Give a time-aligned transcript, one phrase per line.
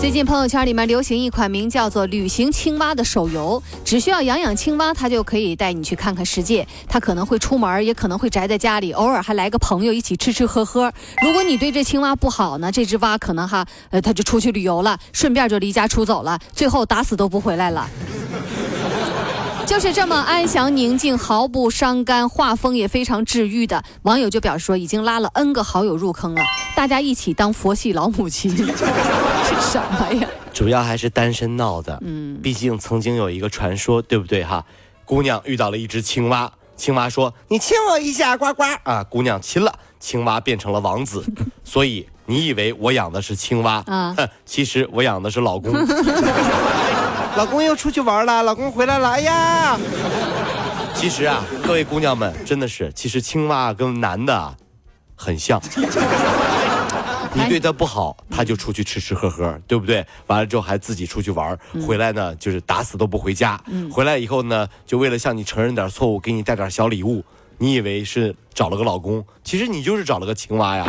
[0.00, 6.66] 最近朋友圈里面流行一款名叫做《旅行青蛙》的手游，只需要养养青蛙，它就可以带你去看看世界。
[6.88, 10.90] 它可能会出门，也可能会宅在家里，偶尔还来个朋友一起吃吃喝喝。
[11.22, 17.86] 如果你对这青蛙不好呢，这只蛙可能哈呃，它就出去旅游了，顺便就离家出走了，最后打死都不回来了。
[19.70, 23.84] 就是这么安详宁静，毫不伤肝，画风也非常治愈的。
[24.02, 26.42] 网友就表示说，已经拉了 N 个好友入坑了，
[26.74, 30.28] 大家一起当佛系老母亲，是什么呀？
[30.52, 31.96] 主要还是单身闹的。
[32.04, 34.64] 嗯，毕竟曾经有一个传说，对不对哈？
[35.04, 41.24] 姑娘遇到了一只青蛙，青蛙说：“你亲我一下，呱呱。”啊，姑娘亲了，青蛙变成了王子。
[41.62, 44.16] 所以你以为我养的是青蛙啊？
[44.44, 45.72] 其实我养的是老公。
[47.36, 49.78] 老公又出去玩了，老公回来了，哎呀！
[50.94, 54.54] 其实啊，各位姑娘们，真的是，其实青蛙跟男的
[55.14, 55.60] 很像。
[57.32, 60.04] 你对他不好，他就出去吃吃喝喝，对不对？
[60.26, 63.58] 完了之后还自己出去玩，回来呢就是打死都不回家。
[63.90, 67.24] 回来以后呢，就为了向你承认点错误，给你带点小礼物。
[67.58, 70.84] 你以为是找了个老公，其实你就是找了个青蛙呀。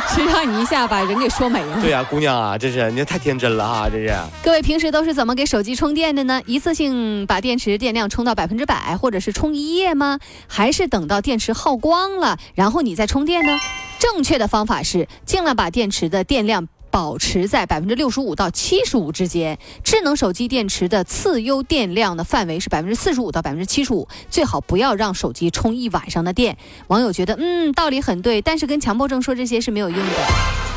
[0.14, 1.80] 谁让你一下把人给说没了？
[1.80, 4.14] 对呀，姑娘啊，这是你太天真了哈，这是。
[4.42, 6.40] 各位平时都是怎么给手机充电的呢？
[6.46, 10.18] 一次性把电池电量充到百分之百，或者是充一夜吗？
[10.46, 13.58] 还是等到电池耗光了，然后你再充电呢？
[13.98, 16.68] 正确的方法是尽量把电池的电量。
[16.90, 19.58] 保持在百分之六十五到七十五之间。
[19.82, 26.56] 智能手机电池的次优电量的范围是百分之四十五到百分之七十五，最好不要让手机充一晚上的电。
[26.88, 30.12] 网友觉得，嗯，道理很对，但是跟强迫症说这些是没有用的。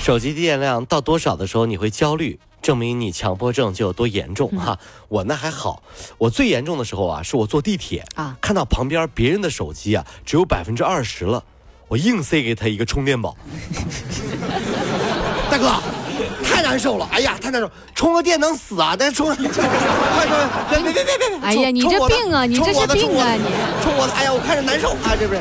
[0.00, 4.78] 手机电量到多少的时候你会焦虑，证明你强迫症就有多严重哈。
[5.08, 5.82] 我那还好，
[6.18, 11.42] 我最严重的时候啊，是我坐地铁啊，看到旁边别人的手机啊只有百分之二十了，
[11.88, 13.34] 我硬塞给他一个充电宝。
[15.54, 15.72] 大哥，
[16.44, 17.08] 太难受了！
[17.12, 18.96] 哎呀，太难受，充个电能死啊！
[18.98, 19.52] 但充， 快充！
[20.68, 21.38] 别别别别别！
[21.44, 23.34] 哎呀，你这病啊，你这是病啊！
[23.34, 23.44] 你
[23.80, 24.12] 充我的！
[24.14, 25.14] 哎呀，我看着难受啊！
[25.16, 25.40] 这不是。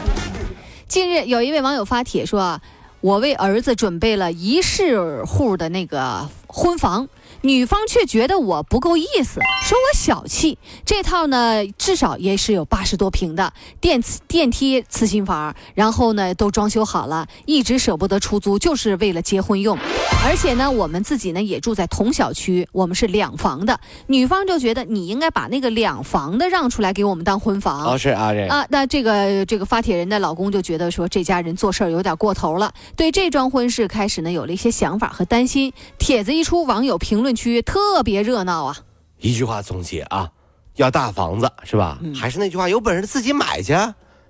[0.88, 2.62] 近日有一位网友发帖说
[3.02, 7.08] ：“我为儿子准备了一室户的那个婚房。”
[7.46, 10.58] 女方却觉得我不够意思，说我小气。
[10.86, 19.78] 这套呢，至少也是有八十多平的电电梯次新房，然后呢都装修好了，一直舍不得出租，就是为了结婚用。
[20.26, 23.78] 而且呢，我们自己呢也住在同小区，我们是两房的。
[24.08, 27.84] 女方就觉得你应该把那个两房的让出来给我们当婚房。
[27.84, 35.74] 哦，是啊，这啊，那这个这个发帖人的老公就觉得说这家人做事儿有点过头了，对这桩婚事开始呢有了一些想法和担心。
[36.00, 37.33] 帖子一出，网友评论。
[37.36, 38.78] 区特别热闹啊！
[39.20, 40.30] 一句话总结啊，
[40.76, 41.98] 要大房子是吧？
[42.16, 43.76] 还是那句话，有本事自己买去，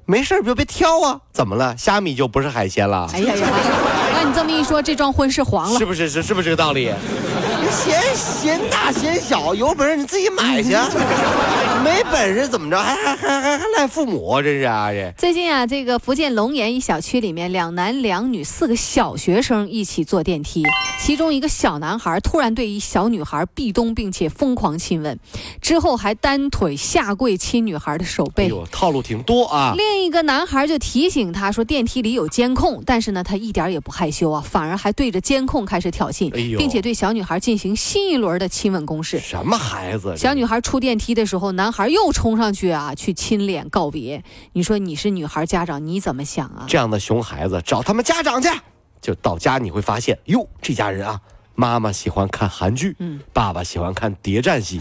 [0.06, 1.20] 没事就别挑啊！
[1.32, 1.76] 怎么了？
[1.78, 3.10] 虾米就不是海鲜了？
[3.14, 3.48] 哎呀呀！
[4.14, 6.10] 那你这么一说，这桩婚事黄了，是不是？
[6.10, 6.92] 是是不是这个道理？
[7.74, 10.70] 嫌嫌大嫌小，有本事你自己买去，
[11.84, 12.78] 没本事怎么着？
[12.78, 14.40] 还还还还还赖父母？
[14.42, 14.92] 真是啊！
[14.92, 20.64] 这最近啊，这个福建龙岩一小区里面，两男两女四个小学生一起坐电梯，
[21.02, 25.18] 其中一个小男孩突然对一小女孩壁咚，并且疯狂亲吻，
[25.60, 28.46] 之后还单腿下跪亲女孩的手背。
[28.46, 29.74] 哎呦，套路挺多啊！
[29.76, 37.63] 另一个男孩就提醒他说，电梯里有监控，但是呢，他一点也不害羞啊，反而还对着监控开始挑衅，并且对小女孩进行。
[37.64, 40.18] 行新一轮的亲吻攻势，什么孩子？
[40.18, 44.22] 小女孩出电梯的时候，男孩又冲上去啊，去亲脸告别。
[44.52, 46.66] 你说你是女孩家长，你怎么想啊？
[46.68, 48.50] 这样的熊孩子找他们家长去，
[49.02, 51.22] 就到家你会发现，哟，这家人啊，
[51.56, 54.78] 妈妈喜欢看韩剧，嗯，爸爸喜欢看谍战戏，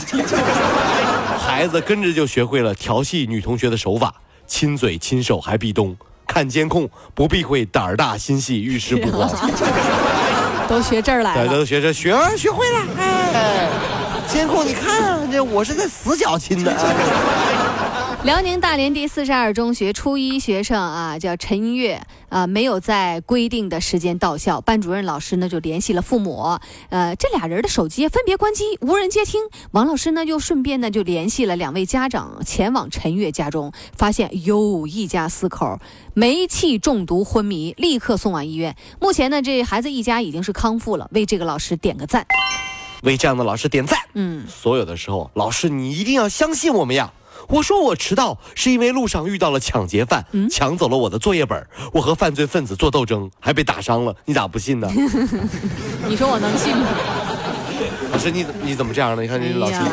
[1.39, 4.13] 孩子跟着就学会了调戏女同学的手法，
[4.49, 5.97] 亲嘴亲手还壁咚，
[6.27, 9.31] 看监控不避讳胆儿大心细遇事不慌。
[10.69, 12.79] 都学这儿来了，都学这学学会了。
[12.99, 13.69] 哎，
[14.27, 16.73] 监控你看，这我是在死角亲的。
[18.25, 26.57] 辽宁大连第四十二中学初一学生啊，叫陈月啊，没有在规定的时间到校，班主任老师呢就联系了父母，
[26.91, 29.43] 呃，这俩人的手机分别关机，无人接听。
[29.73, 35.81] 王老师呢就顺便呢就联系了两位家长，前往陈月家中，发现哟一家四口
[36.15, 38.77] 煤气中毒昏迷，立刻送往医院。
[39.01, 42.25] 目前呢这孩子一家已经是康复了，为这个老师点个赞，
[43.03, 43.99] 为这样的老师点赞。
[44.15, 47.13] 嗯，所有的时候，老师你一定要相信我们呀。
[47.49, 54.15] 我说我迟到是因为路上遇到了抢劫犯，抢走了我的作业本，我和犯罪分子做斗争，还被打伤了。
[54.25, 54.89] 你咋不信呢？
[56.07, 56.87] 你说我能信吗？
[58.31, 59.23] 你你怎么这样呢？
[59.23, 59.79] 你看你老师。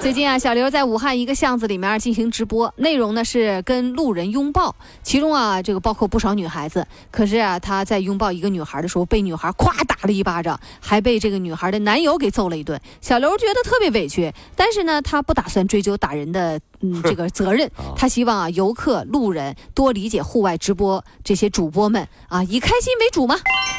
[0.00, 6.86] 最近啊，小刘在武汉一个巷子里面进行直播，内容呢是跟路人拥抱，其中啊这个包括不少女孩子。
[7.10, 12.80] 可是啊，他在拥抱一个女孩的时候，被女孩咵打了一巴掌，还被这个女孩的男友给揍了一顿。
[13.02, 23.36] 小刘觉得特别委屈，但是呢，他不打算追究打人的嗯这个责任，他希望啊游客路人多理解户外直播这些主播们啊，以开心为主嘛。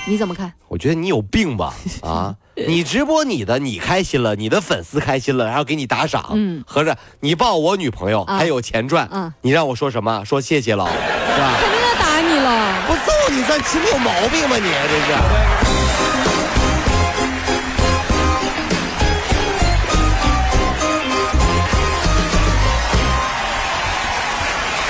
[0.07, 0.53] 你怎么看？
[0.67, 1.73] 我觉得你有病吧？
[2.03, 2.35] 啊！
[2.69, 10.23] 你直播你的，你开心了，你的粉丝开心了，然后给你打赏，嗯，合着你抱我女朋友还有钱赚，嗯，你让我说什么？
[10.25, 11.53] 说谢谢了，是吧？
[11.59, 14.55] 肯定要打你了，我揍你，这心里有毛病吗？
[14.57, 16.40] 你这是。